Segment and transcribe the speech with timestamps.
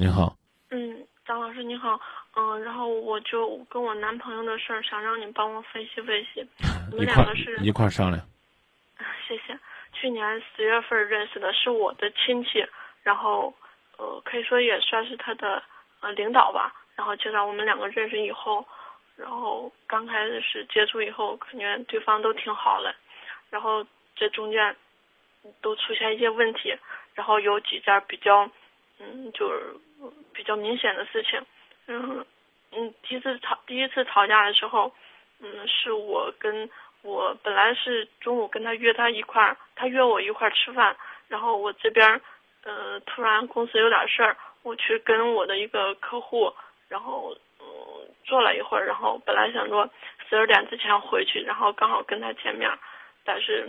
[0.00, 0.32] 您好，
[0.70, 2.00] 嗯，张老师你好，
[2.36, 6.48] 嗯，然后我就跟我男朋友的事儿，想让你帮我分析分析。
[6.92, 8.24] 我们两个是，一块儿商量。
[9.26, 9.58] 谢谢。
[9.92, 12.64] 去年十月份认识的，是我的亲戚，
[13.02, 13.52] 然后
[13.96, 15.60] 呃，可以说也算是他的
[15.98, 16.72] 呃领导吧。
[16.94, 18.64] 然后介绍我们两个认识以后，
[19.16, 22.94] 然后刚开始是接触以后，感觉对方都挺好的，
[23.50, 23.84] 然后
[24.14, 24.76] 这中间
[25.60, 26.72] 都出现一些问题，
[27.14, 28.48] 然后有几件比较
[29.00, 29.74] 嗯，就是
[30.32, 31.40] 比较明显的事情。
[31.86, 32.24] 嗯
[32.72, 34.92] 嗯，第一次吵第一次吵架的时候，
[35.40, 36.68] 嗯，是我跟
[37.02, 40.96] 我本来是中午跟他约他一块儿，他约我一块儿吃饭，
[41.28, 42.20] 然后我这边
[42.64, 46.52] 呃突然公司有点事儿，我去跟我的一个客户，
[46.88, 47.66] 然后嗯
[48.24, 49.88] 坐了一会儿，然后本来想说
[50.28, 52.70] 十二点之前回去，然后刚好跟他见面，
[53.24, 53.68] 但是。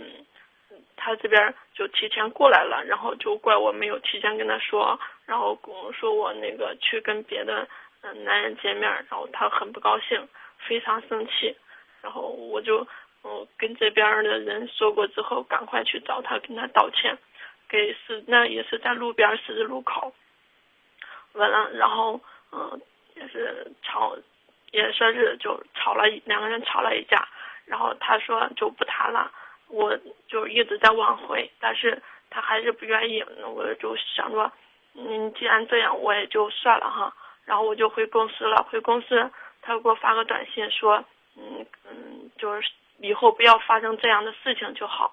[0.96, 4.98] 他这边就提前过来了，然后就怪我没有提前跟他说，
[5.30, 7.68] 然后跟我说我那个去跟别的
[8.00, 10.28] 嗯男人见面，然后他很不高兴，
[10.66, 11.56] 非常生气，
[12.02, 12.84] 然后我就
[13.22, 17.16] 嗯跟这边的人说过之后，赶快去找他跟他道歉，
[17.68, 20.12] 给是那也是在路边十字路口，
[21.34, 22.80] 完了，然后嗯
[23.14, 24.16] 也是吵，
[24.72, 27.28] 也算是就吵了两个人吵了一架，
[27.66, 29.30] 然后他说就不谈了。
[29.68, 29.96] 我
[30.26, 33.24] 就一直在挽回，但是他还是不愿意。
[33.38, 34.50] 那我就想着，
[34.94, 37.14] 嗯，既然这样，我也就算了哈。
[37.44, 38.62] 然后我就回公司了。
[38.70, 39.30] 回公司，
[39.62, 41.04] 他给我发个短信说，
[41.36, 45.12] 嗯嗯，就是以后不要发生这样的事情就好。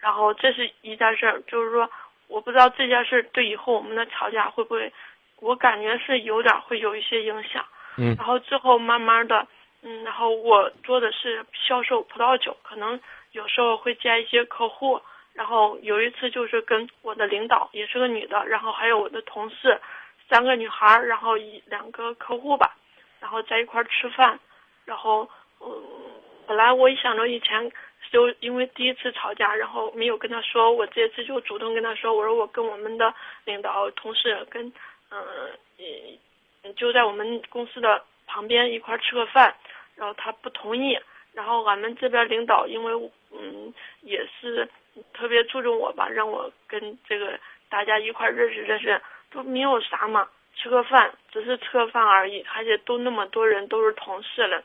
[0.00, 1.90] 然后这是一件事儿，就是说，
[2.28, 4.92] 我不知道这件事对以后我们的吵架会不会，
[5.40, 7.64] 我感觉是有点会有一些影响。
[7.96, 8.14] 嗯。
[8.16, 9.46] 然后之后慢慢的，
[9.82, 13.00] 嗯，然后我做的是销售葡萄酒，可能。
[13.32, 14.98] 有时候会见一些客户，
[15.36, 19.78] 然后有一次就是跟我的领导，也是个女的，然后还有我的同事，
[20.30, 22.74] 三个女孩，然后一两个客户吧，
[23.20, 24.40] 然后在一块吃饭，
[24.86, 25.28] 然后
[25.60, 25.70] 嗯，
[26.46, 27.70] 本来我一想着以前
[28.10, 33.12] 就因为第一次吵架，然后没有跟他说，我这次就主动跟他说，我说我跟我们的
[33.44, 34.72] 领导、同事跟
[35.10, 35.20] 嗯
[35.78, 39.54] 嗯就在我们公司的旁边一块吃个饭，
[39.96, 40.98] 然后他不同意。
[41.34, 44.66] 然后俺们这边领导因为嗯也是
[45.12, 54.62] 特别注重我吧，让我跟这个大家一块认识认识，都没有啥嘛，吃个饭，只是吃个饭而已，而且都那么多人都是同事了，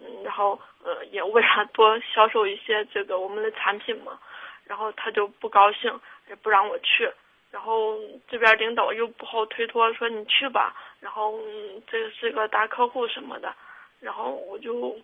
[0.00, 4.18] 嗯，然后呃也为了多销售一些这个我们的产品嘛，
[4.64, 7.10] 然后他就不高兴，也不让我去，
[7.50, 13.54] 然后这边领导又不好推脱，说你去吧，然后嗯这是个大客户什么的，
[14.00, 14.96] 然后我就。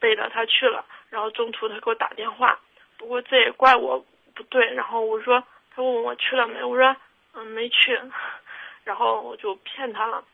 [0.00, 2.58] 背着他去了，然后中途他给我打电话，
[2.98, 4.72] 不过这也怪我不对。
[4.74, 5.42] 然后我说，
[5.74, 6.96] 他问我去了没，我说
[7.34, 7.98] 嗯没去，
[8.84, 10.24] 然后我就骗他了。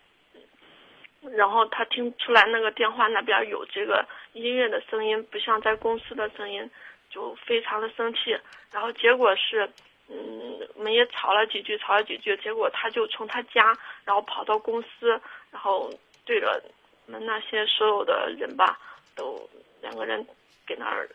[1.36, 6.70] 然后他听出来那个电话那边有这个音乐的声音，不像在公司的声音，
[7.10, 8.38] 就非常的生气。
[8.70, 9.68] 然后结果是，
[10.08, 15.20] 嗯，我们也吵了几句，吵了几句，结果他就从他家，然后跑到公司，
[15.50, 15.92] 然后
[16.24, 16.62] 对着
[17.06, 18.78] 我们那些所有的人吧。
[19.16, 19.36] 都
[19.82, 20.24] 两个人
[20.64, 21.08] 给那儿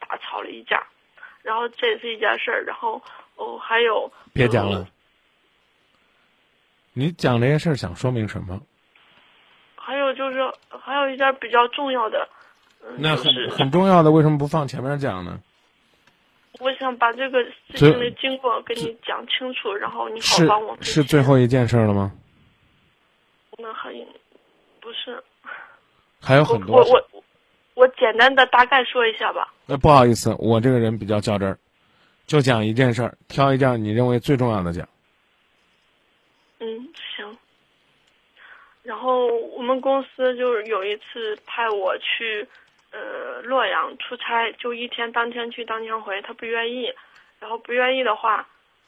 [0.00, 0.82] 大吵了一架，
[1.42, 3.02] 然后这也是一件事儿，然后
[3.36, 4.86] 哦还有别讲了，
[6.92, 8.60] 你讲这些事儿想说明什么？
[9.76, 10.38] 还有就是
[10.68, 12.28] 还有一件比较重要的，
[12.98, 15.40] 那很很重要的，为什么不放前面讲呢？
[16.60, 20.76] 我想把这个事情的经过跟你讲清楚，然后你好帮我。
[20.82, 22.12] 是最后一件事了吗？
[23.58, 23.90] 那还
[24.80, 25.22] 不是。
[26.20, 27.17] 还有很多，我我
[27.78, 29.54] 我简单的大概说一下吧。
[29.64, 31.56] 那不好意思，我这个人比较较真儿，
[32.26, 34.88] 就讲一件事儿，挑一件你认为最重要的讲。
[36.58, 37.38] 嗯，行。
[38.82, 42.44] 然后我们公司就是有一次派我去
[42.90, 46.92] 呃洛阳出差，就一天当天去当天回，他不愿意，
[47.38, 48.44] 然后不愿意的话，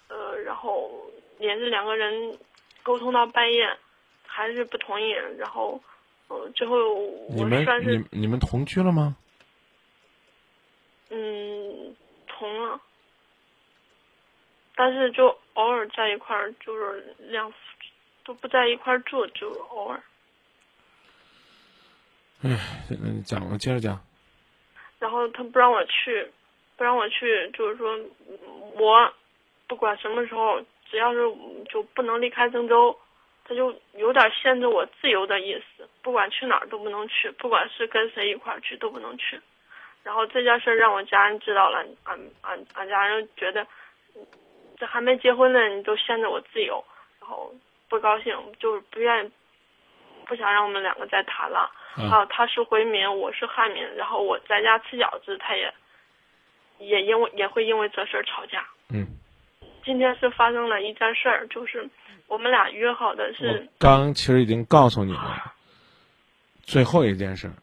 [0.08, 0.90] 呃，然后
[1.38, 2.36] 连着两个人
[2.82, 3.70] 沟通到半夜，
[4.26, 5.80] 还是不同意，然后。
[6.30, 6.76] 嗯，最后
[7.28, 9.16] 你们你你们同居了吗？
[11.10, 11.96] 嗯，
[12.28, 12.80] 同了，
[14.76, 17.52] 但是就偶尔在一块儿，就是两
[18.24, 20.00] 都不在一块儿住，就偶尔。
[22.42, 22.56] 哎，
[22.90, 24.00] 嗯，讲了，接着讲。
[25.00, 26.30] 然后他不让我去，
[26.76, 27.98] 不让我去，就是说
[28.76, 29.12] 我
[29.66, 31.20] 不管什么时候，只要是
[31.68, 32.96] 就不能离开郑州。
[33.50, 39.40] 他就有点限制我自由的意思，不管去哪儿都不能去，不管是跟谁一块儿去都不能去。
[40.04, 43.66] 然后这件事让我家人知道了，俺俺俺家人觉得，
[44.78, 46.84] 这还没结婚呢，你都限制我自由。
[47.20, 47.52] 然后
[47.88, 49.30] 不高兴，就是不愿意，
[50.26, 51.68] 不想让我们两个再谈了。
[51.96, 55.74] 还啊，他是回民，我是汉民，然后我在家吃饺子，他也
[56.78, 58.64] 也因为也会因为这事儿吵架。
[58.94, 59.04] 嗯，
[59.84, 61.90] 今天是发生了一件事儿，就是
[62.30, 65.52] 我们俩约好的我是，刚其实已经告诉你了，
[66.62, 67.54] 最后一件事儿，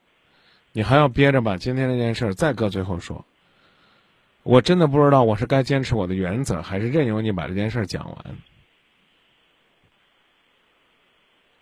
[0.74, 3.26] 你还要憋着把今天这件事儿再搁最后说。
[4.44, 8.18] 我真的不知道我是该坚持我的原则，还是任由你把这件事儿讲完。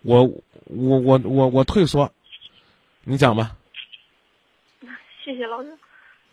[0.02, 0.24] 我
[0.66, 2.12] 我我我我退缩，
[3.04, 3.52] 你讲吧。
[5.24, 5.78] 谢谢老师。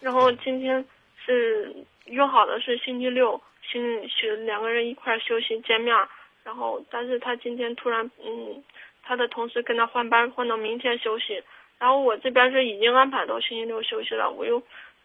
[0.00, 0.82] 然后今天
[1.22, 3.38] 是约好的是星期六，
[3.70, 6.08] 星是两个人一块儿休息见面儿。
[6.44, 8.62] 然后，但是他今天突然，嗯，
[9.02, 11.42] 他的同事跟他换班，换到明天休息。
[11.78, 14.62] 然后我这边是已经安排到星期六休息了，我又，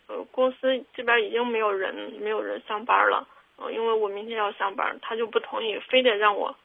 [0.07, 3.27] 呃，公司这边已经没有人，没有人上班了。
[3.57, 6.55] 呃，因为我明天要上班，他就不同意，非得让我，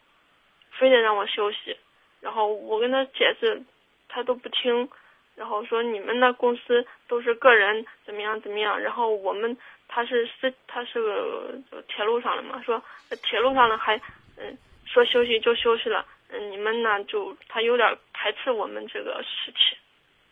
[0.71, 1.77] 非得让我休息。
[2.21, 3.63] 然后我跟他解释，
[4.09, 4.89] 他都不听。
[5.35, 9.57] 然后说你们的公司都是个人怎么样怎么样，然后我们
[9.89, 11.55] 他是是他是个
[11.89, 12.81] 铁路上的嘛，说
[13.23, 13.99] 铁路上的还
[14.43, 19.79] 嗯说休息就休息了，嗯你们呢就他有点排斥我们这个事情，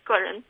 [0.05, 0.43] 个人，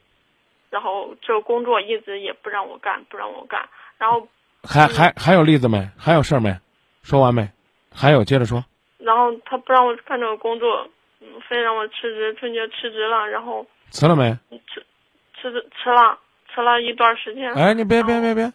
[0.71, 3.69] 然后这个工作一直也不让我干，不让我干，
[3.99, 4.27] 然后
[4.65, 5.89] 还还还有例子没？
[5.97, 6.59] 还有事儿没？
[7.03, 7.49] 说完没？
[7.95, 8.65] 还有接着说。
[8.99, 10.89] 然后他不让我干这个工作，
[11.21, 14.31] 嗯非让我辞职，春节辞职了，然后辞了没？
[14.51, 14.85] 辞
[15.41, 16.19] 辞职辞了
[16.53, 17.53] 辞了一段时间。
[17.55, 18.53] 哎，你别别别别，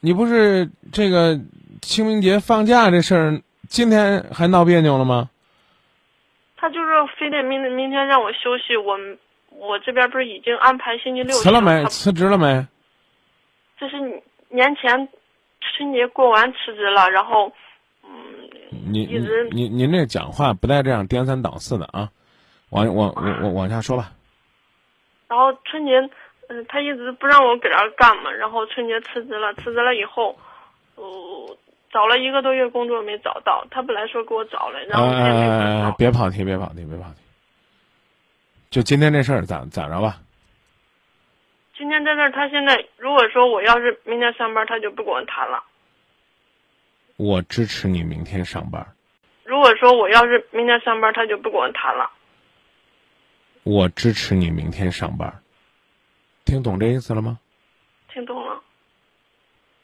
[0.00, 1.38] 你不是这个
[1.82, 3.42] 清明节放假这事儿，
[3.74, 5.28] 今天还闹别扭了吗？
[6.56, 6.86] 他就是
[7.18, 8.96] 非得明明天让我休息，我
[9.50, 11.84] 我这边不是已经安排星期六辞了没？
[11.86, 12.64] 辞职了没？
[13.76, 13.96] 这是
[14.48, 15.08] 年前
[15.60, 17.50] 春节过完辞职了，然后
[18.04, 18.10] 嗯，
[18.70, 22.08] 你你一直你您这讲话不带这样颠三倒四的啊！
[22.70, 24.12] 往往我我往下说吧。
[25.26, 25.98] 然后春节
[26.48, 30.38] 嗯、他一直不让我搁这儿干嘛，然后春节辞职了，辞职了以后，
[30.94, 31.56] 呃，
[31.94, 35.92] 找了一个多月工作没找到，他本来说给我找了，然后他也没给我呃，找。
[35.92, 37.20] 别跑题，别跑题，别跑题。
[38.68, 40.18] 就今天这事儿咋咋着吧？
[41.78, 45.62] 今天在这儿，他现在如果说我要是明天上班，他就不跟我谈了。
[47.16, 48.84] 我支持你明天上班，
[49.44, 52.10] 如果说我要是明天上班，他就不跟我谈了。
[53.62, 55.32] 我支持你明天上班。
[56.44, 57.38] 听懂这意思了吗？
[58.12, 58.60] 听懂了，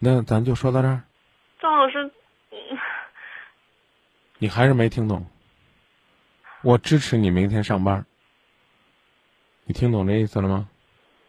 [0.01, 1.03] 那咱就说到这儿。
[1.61, 2.11] 张老师，
[2.51, 2.59] 嗯，
[4.39, 5.25] 你还是没听懂。
[6.63, 8.05] 我支持你明天上班。
[9.65, 10.69] 你听懂这意思了吗？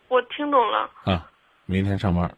[0.07, 0.89] 我听懂了。
[1.05, 1.29] 啊，
[1.65, 2.35] 明天上班。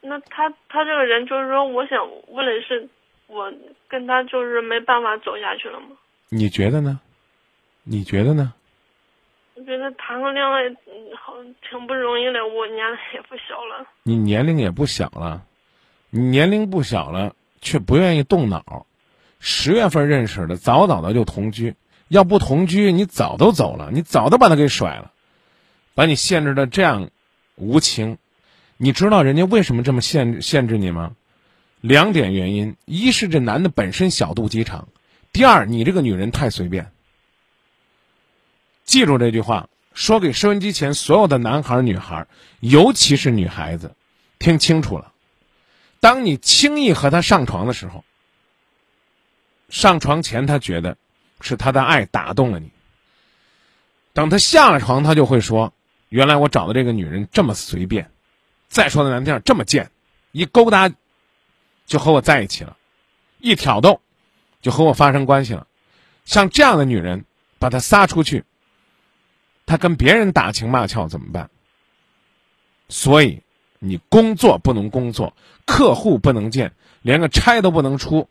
[0.00, 1.98] 那他他这个人就是说，我想
[2.28, 2.88] 问的是，
[3.26, 3.52] 我
[3.88, 5.88] 跟他就是没办法走下去了吗？
[6.28, 7.00] 你觉得呢？
[7.82, 8.54] 你觉得呢？
[9.54, 11.34] 我觉得谈个恋爱，嗯，好
[11.68, 12.46] 挺不容易的。
[12.46, 13.86] 我年龄也不小了。
[14.04, 15.49] 你年龄也不小了，你
[16.10, 18.86] 你年龄不小了，却不愿意动脑。
[19.38, 21.74] 十月份认识的，早早的就同居。
[22.08, 25.12] 要不同居，你早都走了，你早都把他给甩了，
[25.94, 27.10] 把你限制的这样
[27.54, 28.18] 无情。
[28.76, 31.12] 你知道人家为什么这么限限制你吗？
[31.80, 34.88] 两点原因：一是这男的本身小肚鸡肠，
[35.32, 36.90] 第二，你这个女人太随便。
[38.84, 42.26] 记住这句话，说给收音机前所有的男孩、女孩，
[42.58, 43.94] 尤其是女孩子，
[44.40, 45.09] 听清楚了。
[46.00, 48.04] 当你轻易和他上床的时候，
[49.68, 50.96] 上床前他觉得
[51.40, 52.70] 是他的爱打动了你。
[54.12, 55.72] 等他下了床，他就会说
[56.08, 58.10] ：“原来我找的这个女人这么随便。”
[58.68, 59.90] 再说的难听点，这么贱，
[60.32, 60.90] 一勾搭
[61.86, 62.76] 就和我在一起了，
[63.38, 64.00] 一挑逗
[64.62, 65.66] 就和我发生关系了。
[66.24, 67.24] 像这样的女人，
[67.58, 68.44] 把她撒出去，
[69.66, 71.50] 她跟别人打情骂俏怎么办？
[72.88, 73.42] 所以，
[73.80, 75.34] 你工作不能工作，
[75.66, 76.72] 客户不能见，
[77.02, 78.28] 连个差都不能出，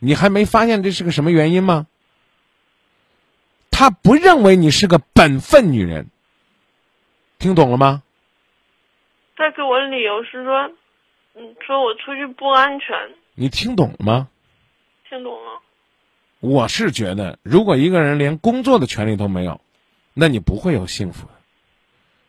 [0.00, 1.86] 你还没发现这是个什么原因吗？
[3.70, 6.08] 他不认为你是个本分女人，
[7.38, 8.02] 听懂了吗？
[9.36, 10.70] 再给我理由是说，
[11.34, 12.96] 嗯，说我出去不安全。
[13.34, 14.28] 你听懂了吗？
[15.08, 15.60] 听懂了。
[16.40, 19.60] 我是觉得，如果一个人连工作的权利都没有，
[20.14, 21.32] 那你不会有幸福的。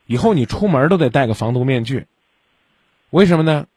[0.06, 2.08] 以后你出门都得戴个防毒面具，
[3.14, 3.68] 为什么呢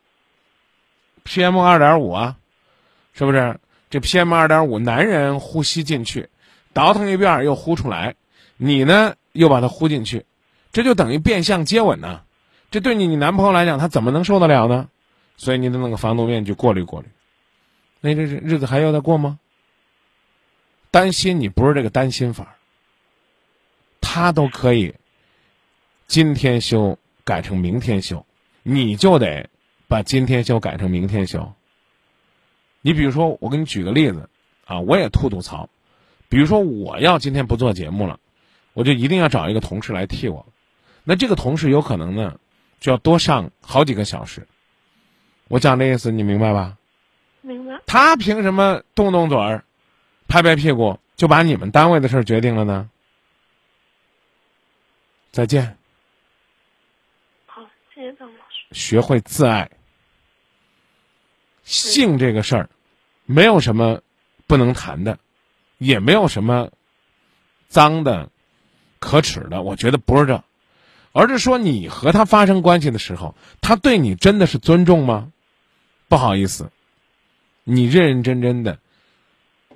[1.26, 2.38] ？PM 二点五啊，
[3.12, 3.60] 是不是？
[3.90, 6.30] 这 PM 二点五，男人呼吸进去，
[6.72, 8.14] 倒腾一遍又呼出来，
[8.56, 10.24] 你呢又把它呼进去，
[10.72, 12.22] 这就等于变相接吻呢、
[12.70, 14.88] 这对你你男朋友来讲，他怎么能受得了呢？
[15.36, 17.08] 所以你得弄个防毒面具过滤过滤。
[18.00, 19.38] 那这日子还要再过吗？
[20.90, 22.56] 担心你不是这个担心法儿，
[24.00, 24.94] 他都可以
[26.06, 28.24] 今天休改成明天休，
[28.68, 29.48] 你就得
[29.86, 31.54] 把今天休改成明天休。
[32.80, 34.28] 你比如说，我给你举个例子
[34.64, 35.68] 啊，我也吐吐槽，
[36.28, 38.18] 比如说我要今天不做节目了，
[38.72, 40.44] 我就一定要找一个同事来替我，
[41.04, 42.40] 那这个同事有可能呢，
[42.80, 44.48] 就要多上好几个小时。
[45.46, 46.76] 我讲这意思，你明白吧？
[47.42, 47.80] 明白。
[47.86, 49.64] 他凭什么动动嘴儿，
[50.26, 52.90] 拍拍屁股就把你们单位的事儿决定了呢？
[55.30, 55.75] 再见。
[58.72, 59.70] 学会自爱。
[61.64, 62.70] 性这个事儿，
[63.24, 64.00] 没有什么
[64.46, 65.18] 不能谈的，
[65.78, 66.70] 也没有什么
[67.68, 68.30] 脏的、
[69.00, 69.62] 可耻的。
[69.62, 70.44] 我觉得不是这，
[71.10, 75.32] 而是说你和他发生关系的时候，他对你真的是尊重吗？
[76.06, 76.70] 不好意思，
[77.64, 78.78] 你认认真真的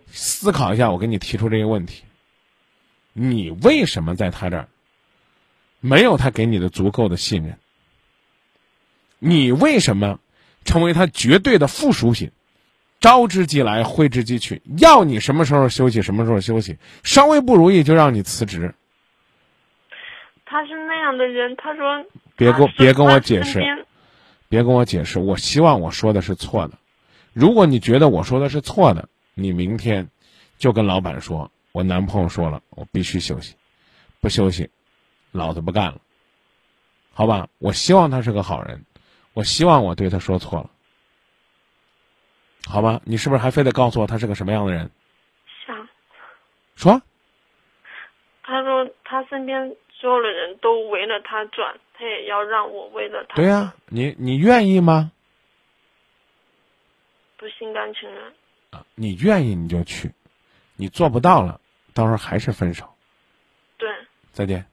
[0.07, 2.05] 思考一下，我给你提出这个问题：
[3.13, 4.69] 你为什么在他这儿
[5.81, 7.59] 没有他给你的足够的信任？
[9.21, 10.19] 你为什么
[10.65, 12.33] 成为他绝对的附属品？
[12.99, 18.75] 招之即来，挥之即去，要你什么时候休息什么时候休息，稍微不如意就让你辞职。
[20.45, 22.05] 他是那样的人，他说
[22.37, 23.87] 别跟我别跟我解释
[24.51, 26.75] 别跟我解释，我希望我说的是错的。
[27.33, 30.09] 如果你觉得我说的是错的，你明天
[30.59, 33.55] 就跟老板说，我男朋友说了，我必须休息，
[34.21, 34.69] 不休息，
[35.31, 36.01] 老子不干了，
[37.15, 37.49] 好吧？
[37.59, 38.85] 我希望他是个好人，
[39.33, 40.71] 我希望我对他说错了，
[42.67, 43.01] 好吗？
[43.05, 44.91] 你是不是还非得告诉我他是个什么样的人？
[45.67, 45.89] 想，
[46.75, 47.01] 说，
[48.43, 55.13] 他说他身边所有的人都围着他转，他也要让我围着他对呀、转，你你愿意吗？
[57.37, 58.23] 不心甘情愿。
[58.71, 60.13] 啊，你愿意你就去，
[60.77, 61.61] 你做不到了，
[61.95, 62.89] 到时候还是分手。
[63.79, 63.89] 对。
[64.33, 64.65] 再见。